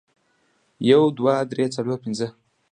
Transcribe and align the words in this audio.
یو، 0.89 1.01
دوه، 1.17 1.35
درې، 1.51 1.65
څلور، 1.75 1.97
پنځه 2.05 2.27